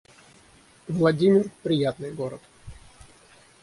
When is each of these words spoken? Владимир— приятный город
Владимир— 0.87 1.51
приятный 1.61 2.11
город 2.11 2.41